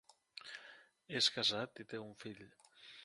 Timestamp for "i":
1.85-1.89